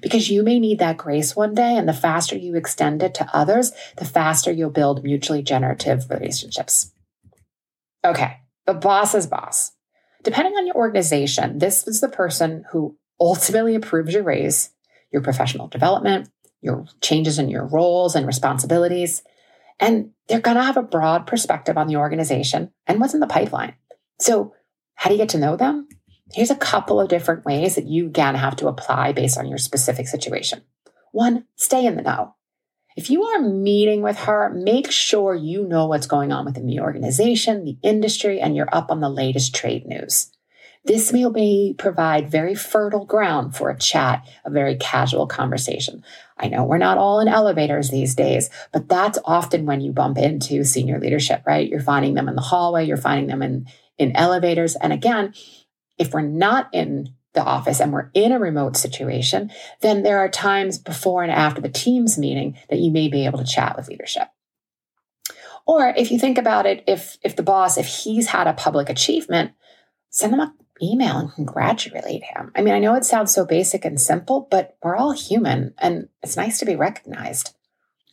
Because 0.00 0.30
you 0.30 0.42
may 0.42 0.58
need 0.58 0.78
that 0.78 0.96
grace 0.96 1.36
one 1.36 1.54
day, 1.54 1.76
and 1.76 1.88
the 1.88 1.92
faster 1.92 2.36
you 2.36 2.54
extend 2.56 3.02
it 3.02 3.14
to 3.14 3.28
others, 3.34 3.72
the 3.96 4.04
faster 4.04 4.50
you'll 4.50 4.70
build 4.70 5.04
mutually 5.04 5.42
generative 5.42 6.08
relationships. 6.10 6.92
Okay, 8.04 8.38
the 8.66 8.74
boss 8.74 9.14
is 9.14 9.26
boss. 9.26 9.72
Depending 10.22 10.54
on 10.54 10.66
your 10.66 10.76
organization, 10.76 11.58
this 11.58 11.86
is 11.86 12.00
the 12.00 12.08
person 12.08 12.64
who 12.70 12.96
ultimately 13.20 13.74
approves 13.74 14.14
your 14.14 14.22
raise, 14.22 14.70
your 15.12 15.22
professional 15.22 15.68
development, 15.68 16.30
your 16.60 16.86
changes 17.00 17.38
in 17.38 17.48
your 17.48 17.66
roles 17.66 18.16
and 18.16 18.26
responsibilities. 18.26 19.22
And 19.78 20.10
they're 20.28 20.40
going 20.40 20.56
to 20.56 20.62
have 20.62 20.76
a 20.76 20.82
broad 20.82 21.26
perspective 21.26 21.76
on 21.76 21.88
the 21.88 21.96
organization 21.96 22.72
and 22.86 23.00
what's 23.00 23.14
in 23.14 23.20
the 23.20 23.26
pipeline. 23.26 23.74
So, 24.18 24.54
how 24.94 25.10
do 25.10 25.16
you 25.16 25.20
get 25.20 25.30
to 25.30 25.38
know 25.38 25.56
them? 25.56 25.88
Here's 26.34 26.50
a 26.50 26.56
couple 26.56 27.00
of 27.00 27.08
different 27.08 27.44
ways 27.44 27.76
that 27.76 27.86
you 27.86 28.06
again 28.06 28.34
have 28.34 28.56
to 28.56 28.66
apply 28.66 29.12
based 29.12 29.38
on 29.38 29.46
your 29.46 29.58
specific 29.58 30.08
situation. 30.08 30.62
One, 31.12 31.44
stay 31.54 31.86
in 31.86 31.94
the 31.94 32.02
know. 32.02 32.34
If 32.96 33.08
you 33.08 33.22
are 33.24 33.40
meeting 33.40 34.02
with 34.02 34.18
her, 34.18 34.50
make 34.50 34.90
sure 34.90 35.34
you 35.34 35.64
know 35.64 35.86
what's 35.86 36.06
going 36.06 36.32
on 36.32 36.44
within 36.44 36.66
the 36.66 36.80
organization, 36.80 37.64
the 37.64 37.78
industry, 37.82 38.40
and 38.40 38.56
you're 38.56 38.68
up 38.72 38.90
on 38.90 39.00
the 39.00 39.08
latest 39.08 39.54
trade 39.54 39.86
news. 39.86 40.30
This 40.84 41.12
may 41.12 41.72
provide 41.72 42.30
very 42.30 42.54
fertile 42.54 43.06
ground 43.06 43.56
for 43.56 43.70
a 43.70 43.78
chat, 43.78 44.28
a 44.44 44.50
very 44.50 44.76
casual 44.76 45.26
conversation. 45.26 46.04
I 46.36 46.48
know 46.48 46.64
we're 46.64 46.78
not 46.78 46.98
all 46.98 47.20
in 47.20 47.28
elevators 47.28 47.90
these 47.90 48.14
days, 48.14 48.50
but 48.72 48.88
that's 48.88 49.18
often 49.24 49.66
when 49.66 49.80
you 49.80 49.92
bump 49.92 50.18
into 50.18 50.62
senior 50.64 51.00
leadership, 51.00 51.42
right? 51.46 51.68
You're 51.68 51.80
finding 51.80 52.14
them 52.14 52.28
in 52.28 52.34
the 52.34 52.42
hallway, 52.42 52.86
you're 52.86 52.96
finding 52.96 53.28
them 53.28 53.40
in, 53.40 53.66
in 53.98 54.14
elevators. 54.14 54.76
And 54.76 54.92
again, 54.92 55.32
if 55.98 56.12
we're 56.12 56.22
not 56.22 56.68
in 56.72 57.14
the 57.34 57.42
office 57.42 57.80
and 57.80 57.92
we're 57.92 58.10
in 58.14 58.32
a 58.32 58.38
remote 58.38 58.76
situation, 58.76 59.50
then 59.80 60.02
there 60.02 60.18
are 60.18 60.28
times 60.28 60.78
before 60.78 61.22
and 61.22 61.32
after 61.32 61.60
the 61.60 61.68
team's 61.68 62.16
meeting 62.16 62.56
that 62.70 62.78
you 62.78 62.90
may 62.90 63.08
be 63.08 63.26
able 63.26 63.38
to 63.38 63.44
chat 63.44 63.76
with 63.76 63.88
leadership. 63.88 64.28
Or 65.66 65.88
if 65.96 66.10
you 66.10 66.18
think 66.18 66.38
about 66.38 66.66
it, 66.66 66.84
if 66.86 67.18
if 67.22 67.36
the 67.36 67.42
boss, 67.42 67.78
if 67.78 67.86
he's 67.86 68.28
had 68.28 68.46
a 68.46 68.52
public 68.52 68.88
achievement, 68.88 69.52
send 70.10 70.34
him 70.34 70.40
an 70.40 70.52
email 70.82 71.18
and 71.18 71.32
congratulate 71.32 72.22
him. 72.22 72.52
I 72.54 72.62
mean, 72.62 72.74
I 72.74 72.78
know 72.78 72.94
it 72.94 73.04
sounds 73.04 73.32
so 73.32 73.44
basic 73.44 73.84
and 73.84 74.00
simple, 74.00 74.46
but 74.50 74.76
we're 74.82 74.96
all 74.96 75.12
human 75.12 75.74
and 75.78 76.08
it's 76.22 76.36
nice 76.36 76.58
to 76.58 76.66
be 76.66 76.76
recognized. 76.76 77.54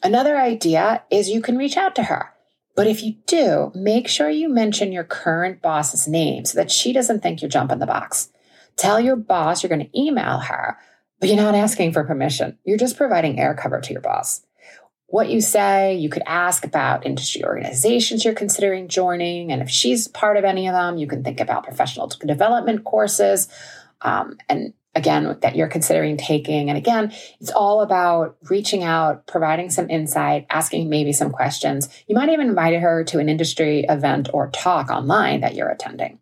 Another 0.04 0.38
idea 0.38 1.04
is 1.12 1.30
you 1.30 1.42
can 1.42 1.58
reach 1.58 1.78
out 1.78 1.96
to 1.96 2.04
her. 2.04 2.34
But 2.76 2.88
if 2.88 3.04
you 3.04 3.16
do, 3.26 3.72
make 3.76 4.08
sure 4.08 4.30
you 4.30 4.50
mention 4.50 4.92
your 4.92 5.04
current 5.04 5.62
boss's 5.62 6.08
name 6.08 6.46
so 6.46 6.58
that 6.58 6.72
she 6.72 6.94
doesn't 6.94 7.22
think 7.22 7.42
you're 7.42 7.50
jumping 7.50 7.80
the 7.80 7.86
box. 7.86 8.30
Tell 8.78 9.00
your 9.00 9.16
boss 9.16 9.62
you're 9.62 9.70
going 9.70 9.86
to 9.86 10.00
email 10.00 10.40
her, 10.40 10.78
but 11.20 11.28
you're 11.28 11.38
not 11.38 11.56
asking 11.56 11.92
for 11.94 12.04
permission. 12.04 12.58
You're 12.64 12.78
just 12.78 12.98
providing 12.98 13.40
air 13.40 13.54
cover 13.54 13.82
to 13.82 13.94
your 13.94 14.02
boss. 14.02 14.46
What 15.08 15.30
you 15.30 15.42
say, 15.42 15.96
you 15.96 16.08
could 16.10 16.24
ask 16.26 16.66
about 16.66 17.06
industry 17.06 17.44
organizations 17.44 18.24
you're 18.24 18.34
considering 18.34 18.88
joining. 18.88 19.52
And 19.52 19.62
if 19.62 19.70
she's 19.70 20.08
part 20.08 20.38
of 20.38 20.46
any 20.46 20.68
of 20.68 20.74
them, 20.74 20.98
you 20.98 21.06
can 21.06 21.22
think 21.22 21.42
about 21.42 21.66
professional 21.66 22.08
development 22.08 22.86
courses 22.86 23.50
um, 24.02 24.38
and 24.48 24.74
again 24.94 25.38
that 25.42 25.56
you're 25.56 25.68
considering 25.68 26.18
taking. 26.18 26.70
And 26.70 26.78
again 26.78 27.14
it's 27.40 27.52
all 27.52 27.82
about 27.82 28.38
reaching 28.50 28.84
out 28.84 29.28
providing 29.28 29.70
some 29.70 29.90
insight 29.90 30.46
asking 30.50 30.90
maybe 30.90 31.14
some 31.14 31.32
questions. 31.32 31.90
You 32.08 32.16
might 32.16 32.30
even 32.30 32.50
invite 32.50 32.80
her 32.80 33.04
to 33.06 33.20
an 33.20 33.30
industry 33.30 33.86
event 33.88 34.30
or 34.34 34.50
talk 34.50 34.90
online 34.90 35.42
that 35.42 35.56
you're 35.56 35.70
attending. 35.70 36.20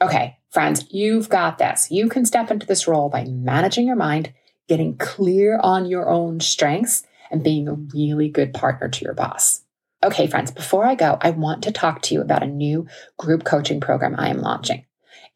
Okay 0.00 0.38
friends 0.50 0.86
you've 0.90 1.28
got 1.28 1.58
this. 1.58 1.90
You 1.90 2.08
can 2.08 2.24
step 2.24 2.50
into 2.50 2.66
this 2.66 2.86
role 2.86 3.08
by 3.08 3.24
managing 3.24 3.86
your 3.86 3.96
mind 3.96 4.32
getting 4.68 4.96
clear 4.96 5.58
on 5.58 5.86
your 5.86 6.08
own 6.08 6.40
strengths 6.40 7.02
and 7.30 7.42
being 7.42 7.68
a 7.68 7.74
really 7.74 8.28
good 8.28 8.54
partner 8.54 8.88
to 8.88 9.04
your 9.04 9.14
boss. 9.14 9.62
Okay 10.02 10.26
friends 10.26 10.50
before 10.50 10.84
i 10.84 10.94
go 10.94 11.16
i 11.22 11.30
want 11.30 11.62
to 11.62 11.72
talk 11.72 12.02
to 12.02 12.14
you 12.14 12.20
about 12.20 12.42
a 12.42 12.46
new 12.46 12.86
group 13.16 13.44
coaching 13.44 13.80
program 13.80 14.14
i 14.18 14.28
am 14.28 14.40
launching. 14.40 14.84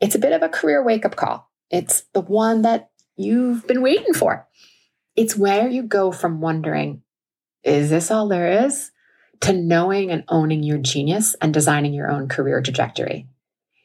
It's 0.01 0.15
a 0.15 0.21
bit 0.21 0.33
of 0.33 0.43
a 0.43 0.49
career 0.49 0.85
wake 0.85 1.05
up 1.07 1.17
call 1.17 1.48
it's 1.71 2.03
the 2.13 2.21
one 2.21 2.63
that 2.63 2.91
you've 3.17 3.67
been 3.67 3.83
waiting 3.83 4.15
for. 4.15 4.47
It's 5.17 5.37
where 5.37 5.69
you 5.69 5.83
go 5.83 6.13
from 6.13 6.41
wondering, 6.41 7.03
is 7.65 7.91
this 7.91 8.11
all 8.11 8.29
there 8.29 8.65
is? 8.67 8.91
To 9.41 9.53
knowing 9.53 10.11
and 10.11 10.25
owning 10.29 10.63
your 10.63 10.79
genius 10.79 11.35
and 11.41 11.53
designing 11.53 11.93
your 11.93 12.11
own 12.11 12.29
career 12.29 12.61
trajectory. 12.61 13.27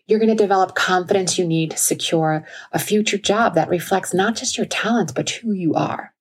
You're 0.06 0.20
going 0.20 0.36
to 0.36 0.44
develop 0.44 0.76
confidence 0.76 1.38
you 1.38 1.48
need 1.48 1.72
to 1.72 1.78
secure 1.78 2.46
a 2.72 2.80
future 2.80 3.18
job 3.18 3.56
that 3.56 3.70
reflects 3.70 4.14
not 4.14 4.36
just 4.36 4.58
your 4.58 4.66
talents, 4.66 5.14
but 5.14 5.30
who 5.30 5.54
you 5.54 5.76
are. 5.76 6.14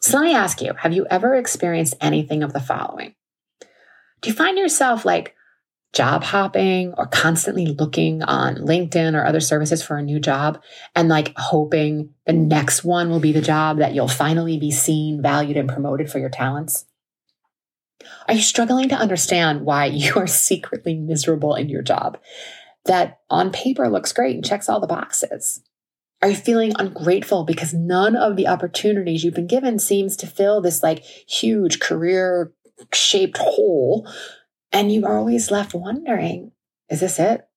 So 0.00 0.18
let 0.18 0.24
me 0.24 0.34
ask 0.34 0.60
you 0.60 0.74
have 0.74 0.92
you 0.92 1.06
ever 1.10 1.34
experienced 1.34 1.94
anything 2.00 2.42
of 2.42 2.52
the 2.52 2.60
following? 2.60 3.14
Do 4.20 4.30
you 4.30 4.34
find 4.34 4.56
yourself 4.56 5.04
like 5.04 5.34
job 5.92 6.24
hopping 6.24 6.94
or 6.96 7.06
constantly 7.06 7.66
looking 7.66 8.22
on 8.22 8.56
LinkedIn 8.56 9.14
or 9.14 9.26
other 9.26 9.40
services 9.40 9.82
for 9.82 9.96
a 9.96 10.02
new 10.02 10.18
job 10.18 10.62
and 10.94 11.08
like 11.08 11.32
hoping 11.36 12.10
the 12.26 12.32
next 12.32 12.82
one 12.82 13.10
will 13.10 13.20
be 13.20 13.32
the 13.32 13.42
job 13.42 13.78
that 13.78 13.94
you'll 13.94 14.08
finally 14.08 14.58
be 14.58 14.70
seen, 14.70 15.20
valued, 15.20 15.56
and 15.56 15.68
promoted 15.68 16.10
for 16.10 16.18
your 16.18 16.30
talents? 16.30 16.86
Are 18.26 18.34
you 18.34 18.42
struggling 18.42 18.88
to 18.88 18.94
understand 18.94 19.62
why 19.62 19.86
you 19.92 20.14
are 20.16 20.26
secretly 20.26 20.94
miserable 20.94 21.54
in 21.54 21.68
your 21.68 21.82
job 21.82 22.18
that 22.86 23.20
on 23.28 23.52
paper 23.52 23.88
looks 23.88 24.12
great 24.12 24.34
and 24.34 24.44
checks 24.44 24.68
all 24.68 24.80
the 24.80 24.86
boxes? 24.86 25.62
Are 26.22 26.28
you 26.28 26.36
feeling 26.36 26.72
ungrateful 26.78 27.44
because 27.44 27.74
none 27.74 28.14
of 28.16 28.36
the 28.36 28.46
opportunities 28.46 29.24
you've 29.24 29.34
been 29.34 29.48
given 29.48 29.78
seems 29.78 30.16
to 30.18 30.26
fill 30.26 30.60
this 30.60 30.82
like 30.82 31.00
huge 31.00 31.80
career 31.80 32.52
shaped 32.94 33.38
hole 33.38 34.08
and 34.72 34.92
you 34.92 35.06
are 35.06 35.18
always 35.18 35.50
left 35.50 35.74
wondering 35.74 36.52
is 36.88 37.00
this 37.00 37.18
it? 37.18 37.48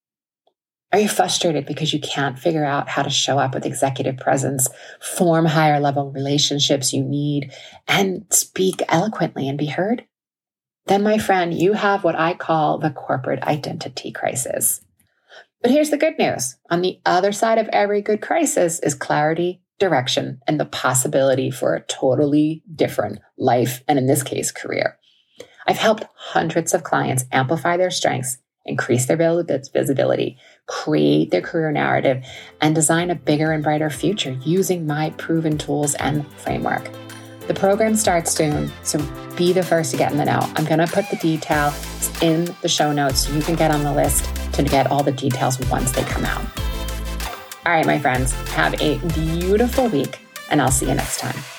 Are 0.93 0.99
you 0.99 1.09
frustrated 1.09 1.65
because 1.65 1.91
you 1.93 1.99
can't 1.99 2.39
figure 2.39 2.63
out 2.63 2.87
how 2.87 3.01
to 3.01 3.09
show 3.09 3.37
up 3.37 3.53
with 3.53 3.65
executive 3.65 4.15
presence, 4.15 4.69
form 5.01 5.45
higher 5.45 5.77
level 5.79 6.09
relationships 6.09 6.93
you 6.93 7.03
need, 7.03 7.51
and 7.85 8.25
speak 8.29 8.81
eloquently 8.87 9.49
and 9.49 9.57
be 9.57 9.65
heard? 9.65 10.05
Then, 10.85 11.03
my 11.03 11.17
friend, 11.17 11.53
you 11.53 11.73
have 11.73 12.05
what 12.05 12.17
I 12.17 12.33
call 12.33 12.77
the 12.77 12.91
corporate 12.91 13.43
identity 13.43 14.11
crisis. 14.11 14.79
But 15.61 15.71
here's 15.71 15.89
the 15.89 15.97
good 15.97 16.17
news 16.17 16.55
on 16.69 16.81
the 16.81 17.01
other 17.05 17.33
side 17.33 17.57
of 17.57 17.67
every 17.73 18.01
good 18.01 18.21
crisis 18.21 18.79
is 18.79 18.93
clarity, 18.93 19.61
direction, 19.79 20.39
and 20.47 20.59
the 20.59 20.65
possibility 20.65 21.51
for 21.51 21.73
a 21.73 21.83
totally 21.83 22.63
different 22.73 23.19
life, 23.37 23.83
and 23.87 23.99
in 23.99 24.05
this 24.05 24.23
case, 24.23 24.51
career. 24.51 24.97
I've 25.67 25.77
helped 25.77 26.05
hundreds 26.15 26.73
of 26.73 26.83
clients 26.83 27.25
amplify 27.31 27.77
their 27.77 27.91
strengths, 27.91 28.37
increase 28.65 29.05
their 29.05 29.17
visibility, 29.17 30.37
create 30.67 31.31
their 31.31 31.41
career 31.41 31.71
narrative, 31.71 32.23
and 32.61 32.75
design 32.75 33.09
a 33.09 33.15
bigger 33.15 33.51
and 33.51 33.63
brighter 33.63 33.89
future 33.89 34.37
using 34.43 34.85
my 34.85 35.09
proven 35.11 35.57
tools 35.57 35.95
and 35.95 36.27
framework. 36.37 36.89
The 37.47 37.53
program 37.53 37.95
starts 37.95 38.31
soon, 38.31 38.71
so 38.83 38.99
be 39.35 39.53
the 39.53 39.61
first 39.63 39.91
to 39.91 39.97
get 39.97 40.11
in 40.11 40.17
the 40.17 40.25
know. 40.25 40.39
I'm 40.55 40.65
going 40.65 40.79
to 40.79 40.87
put 40.87 41.09
the 41.09 41.17
details 41.17 41.75
in 42.21 42.45
the 42.61 42.69
show 42.69 42.91
notes 42.91 43.27
so 43.27 43.33
you 43.33 43.41
can 43.41 43.55
get 43.55 43.71
on 43.71 43.83
the 43.83 43.93
list 43.93 44.27
to 44.53 44.63
get 44.63 44.87
all 44.91 45.03
the 45.03 45.11
details 45.11 45.59
once 45.69 45.91
they 45.91 46.03
come 46.03 46.25
out. 46.25 46.45
All 47.65 47.71
right, 47.71 47.85
my 47.85 47.99
friends, 47.99 48.31
have 48.49 48.79
a 48.81 48.97
beautiful 49.13 49.87
week, 49.89 50.19
and 50.49 50.61
I'll 50.61 50.71
see 50.71 50.87
you 50.87 50.95
next 50.95 51.19
time. 51.19 51.54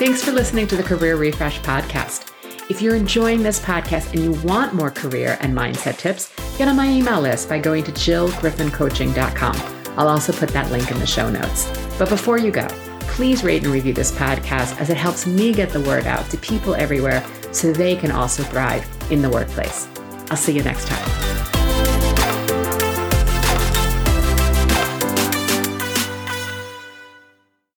Thanks 0.00 0.24
for 0.24 0.32
listening 0.32 0.66
to 0.68 0.76
the 0.76 0.82
Career 0.82 1.16
Refresh 1.16 1.60
podcast. 1.60 2.32
If 2.70 2.80
you're 2.80 2.94
enjoying 2.94 3.42
this 3.42 3.60
podcast 3.60 4.14
and 4.14 4.24
you 4.24 4.32
want 4.48 4.72
more 4.72 4.90
career 4.90 5.36
and 5.42 5.54
mindset 5.54 5.98
tips, 5.98 6.32
get 6.56 6.68
on 6.68 6.76
my 6.76 6.88
email 6.88 7.20
list 7.20 7.50
by 7.50 7.58
going 7.58 7.84
to 7.84 7.92
jillgriffincoaching.com. 7.92 9.56
I'll 9.98 10.08
also 10.08 10.32
put 10.32 10.48
that 10.48 10.70
link 10.70 10.90
in 10.90 10.98
the 10.98 11.06
show 11.06 11.28
notes. 11.28 11.70
But 11.98 12.08
before 12.08 12.38
you 12.38 12.50
go, 12.50 12.66
please 13.00 13.44
rate 13.44 13.62
and 13.62 13.74
review 13.74 13.92
this 13.92 14.10
podcast 14.10 14.80
as 14.80 14.88
it 14.88 14.96
helps 14.96 15.26
me 15.26 15.52
get 15.52 15.68
the 15.68 15.82
word 15.82 16.06
out 16.06 16.30
to 16.30 16.38
people 16.38 16.74
everywhere 16.74 17.22
so 17.52 17.70
they 17.70 17.94
can 17.94 18.10
also 18.10 18.42
thrive 18.42 18.88
in 19.12 19.20
the 19.20 19.28
workplace. 19.28 19.86
I'll 20.30 20.38
see 20.38 20.56
you 20.56 20.62
next 20.62 20.88
time. 20.88 21.49